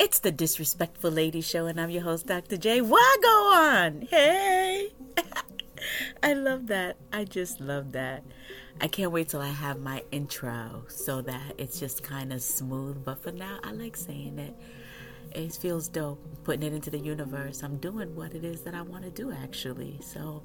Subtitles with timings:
[0.00, 2.56] It's the Disrespectful Lady Show, and I'm your host, Dr.
[2.56, 2.80] J.
[2.80, 4.08] Why go on?
[4.08, 4.94] Hey!
[6.22, 6.96] I love that.
[7.12, 8.24] I just love that.
[8.80, 13.04] I can't wait till I have my intro so that it's just kind of smooth.
[13.04, 14.56] But for now, I like saying it.
[15.32, 17.62] It feels dope putting it into the universe.
[17.62, 19.98] I'm doing what it is that I want to do, actually.
[20.00, 20.42] So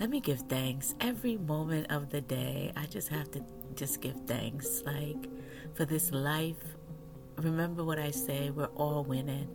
[0.00, 2.72] let me give thanks every moment of the day.
[2.76, 3.44] I just have to
[3.76, 4.82] just give thanks.
[4.84, 5.28] Like
[5.74, 6.74] for this life,
[7.40, 9.48] remember what I say we're all winning.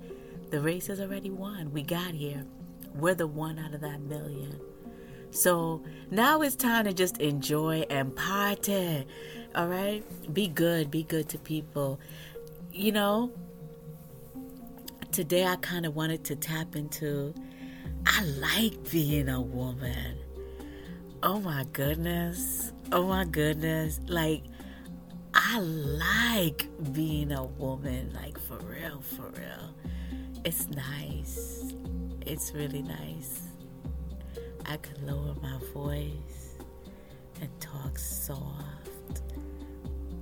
[0.49, 1.71] The race is already won.
[1.71, 2.45] We got here.
[2.93, 4.59] We're the one out of that million.
[5.31, 9.05] So now it's time to just enjoy and party.
[9.55, 10.03] All right?
[10.33, 10.89] Be good.
[10.91, 11.99] Be good to people.
[12.71, 13.31] You know,
[15.11, 17.33] today I kind of wanted to tap into
[18.05, 20.17] I like being a woman.
[21.23, 22.71] Oh my goodness.
[22.91, 23.99] Oh my goodness.
[24.07, 24.43] Like,
[25.47, 28.11] I like being a woman.
[28.13, 29.75] Like, for real, for real.
[30.43, 31.71] It's nice.
[32.25, 33.43] It's really nice.
[34.65, 36.55] I can lower my voice
[37.41, 39.21] and talk soft.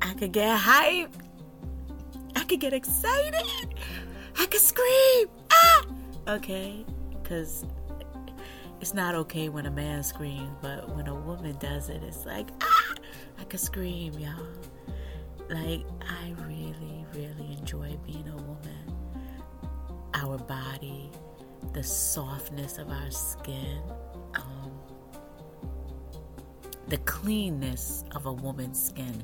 [0.02, 1.16] I could get hype.
[2.36, 3.74] I could get excited.
[4.38, 5.28] I could scream.
[5.50, 5.86] Ah!
[6.28, 6.86] Okay?
[7.12, 7.66] Because
[8.82, 12.50] it's not okay when a man screams, but when a woman does it, it's like,
[12.62, 12.94] ah,
[13.40, 14.48] I could scream, y'all.
[15.50, 18.96] Like, I really, really enjoy being a woman.
[20.14, 21.12] Our body,
[21.74, 23.82] the softness of our skin,
[24.36, 24.72] um,
[26.88, 29.24] the cleanness of a woman's skin.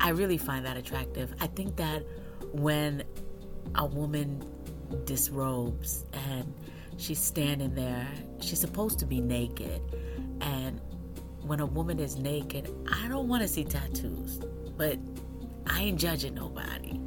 [0.00, 1.34] I really find that attractive.
[1.40, 2.04] I think that
[2.52, 3.02] when
[3.74, 4.42] a woman
[5.04, 6.54] disrobes and
[6.96, 8.08] she's standing there.
[8.40, 9.80] She's supposed to be naked.
[10.40, 10.80] And
[11.42, 14.40] when a woman is naked, I don't want to see tattoos.
[14.76, 14.98] But
[15.76, 16.98] I ain't judging nobody.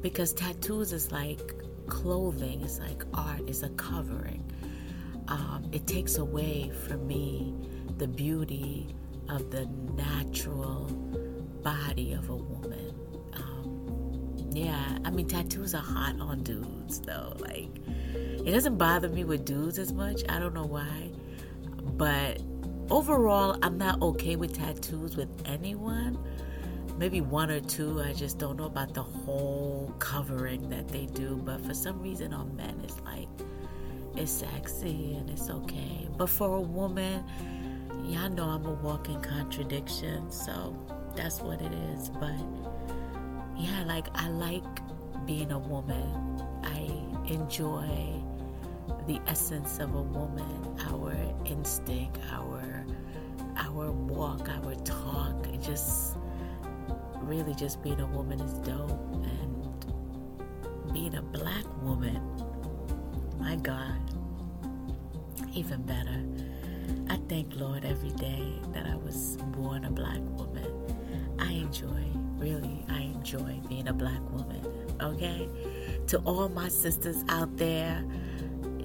[0.00, 1.54] Because tattoos is like
[1.88, 4.44] clothing, it's like art, it's a covering.
[5.26, 7.52] Um, it takes away from me
[7.98, 8.94] the beauty
[9.28, 9.66] of the
[9.96, 10.84] natural
[11.64, 12.94] body of a woman.
[13.34, 17.34] Um, yeah, I mean, tattoos are hot on dudes, though.
[17.40, 17.68] Like,
[18.14, 20.22] it doesn't bother me with dudes as much.
[20.28, 21.10] I don't know why.
[21.96, 22.40] But
[22.90, 26.16] overall, I'm not okay with tattoos with anyone.
[26.98, 28.02] Maybe one or two.
[28.02, 31.40] I just don't know about the whole covering that they do.
[31.44, 33.28] But for some reason, on men, it's like,
[34.16, 36.08] it's sexy and it's okay.
[36.16, 37.22] But for a woman,
[38.04, 40.28] y'all know I'm a walking contradiction.
[40.32, 40.76] So
[41.14, 42.08] that's what it is.
[42.08, 42.34] But
[43.56, 44.64] yeah, like, I like
[45.24, 46.42] being a woman.
[46.64, 48.22] I enjoy
[49.06, 52.84] the essence of a woman, our instinct, our
[53.56, 56.17] our walk, our talk, just
[57.28, 58.90] really just being a woman is dope
[59.22, 62.20] and being a black woman,
[63.38, 64.00] my God,
[65.52, 66.24] even better.
[67.10, 70.72] I thank Lord every day that I was born a black woman.
[71.38, 72.04] I enjoy,
[72.38, 74.66] really, I enjoy being a black woman,
[75.00, 75.48] okay?
[76.08, 78.02] To all my sisters out there,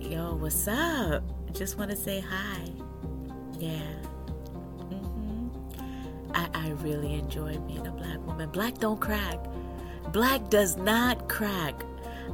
[0.01, 1.23] yo, what's up?
[1.53, 2.69] Just want to say hi.
[3.57, 3.93] Yeah.
[6.33, 8.49] I, I really enjoy being a black woman.
[8.49, 9.39] Black don't crack.
[10.11, 11.83] Black does not crack.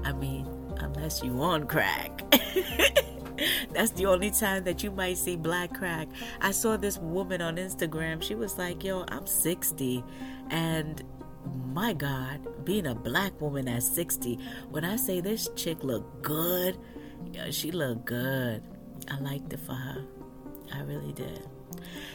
[0.04, 2.24] I mean, unless you on crack.
[3.74, 6.08] That's the only time that you might see black crack.
[6.42, 8.22] I saw this woman on Instagram.
[8.22, 10.04] She was like, yo, I'm 60
[10.50, 11.04] and
[11.74, 14.38] my God, being a black woman at 60,
[14.70, 16.78] when I say this chick look good,
[17.32, 18.64] yeah, she looked good.
[19.10, 20.06] I liked it for her.
[20.74, 21.48] I really did.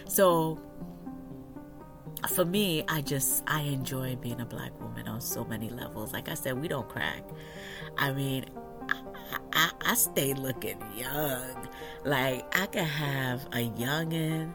[0.07, 0.61] So
[2.27, 6.13] for me, I just I enjoy being a black woman on so many levels.
[6.13, 7.23] Like I said, we don't crack.
[7.99, 8.47] I mean,
[8.89, 11.69] I, I, I stay looking young.
[12.05, 14.55] Like I could have a youngin',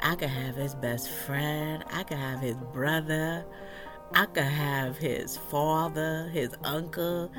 [0.00, 3.44] I could have his best friend, I could have his brother,
[4.14, 7.30] I could have his father, his uncle.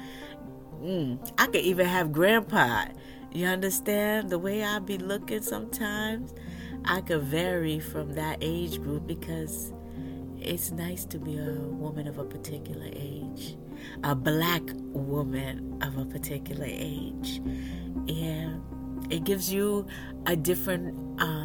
[0.81, 2.85] Mm, I could even have grandpa.
[3.31, 6.33] You understand the way I be looking sometimes?
[6.87, 9.73] I could vary from that age group because
[10.39, 13.57] it's nice to be a woman of a particular age,
[14.03, 14.61] a black
[14.93, 17.41] woman of a particular age.
[18.07, 18.61] And
[19.09, 19.87] it gives you
[20.25, 21.44] a different um,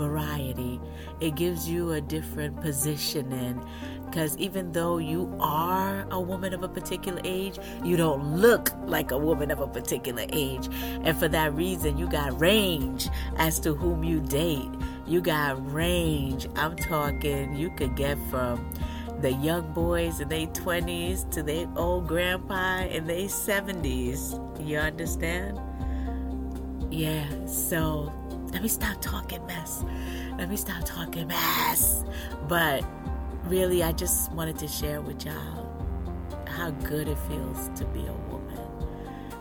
[0.00, 0.80] variety,
[1.20, 3.62] it gives you a different positioning
[4.06, 9.12] because even though you are a woman of a particular age, you don't look like
[9.12, 10.68] a woman of a particular age.
[11.04, 14.70] And for that reason, you got range as to whom you date.
[15.06, 16.48] You got range.
[16.56, 18.68] I'm talking, you could get from
[19.20, 24.66] the young boys in their 20s to their old grandpa in their 70s.
[24.66, 25.60] You understand?
[26.90, 28.12] Yeah, so
[28.52, 29.84] let me stop talking mess.
[30.38, 32.04] Let me stop talking mess.
[32.48, 32.84] But
[33.44, 35.66] really, I just wanted to share with y'all
[36.46, 38.58] how good it feels to be a woman.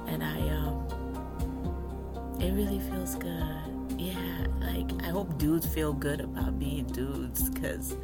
[0.07, 3.95] And I, um, it really feels good.
[3.97, 7.95] Yeah, like I hope dudes feel good about being dudes because,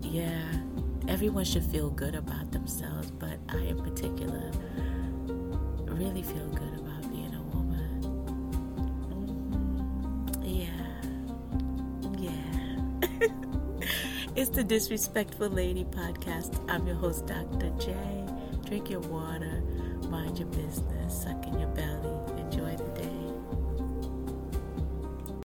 [0.00, 0.42] yeah,
[1.08, 3.76] everyone should feel good about themselves, but I in
[14.34, 16.58] it's the Disrespectful Lady podcast.
[16.70, 17.70] I'm your host, Dr.
[17.78, 17.94] J.
[18.64, 19.62] Drink your water,
[20.08, 22.21] mind your business, suck in your belly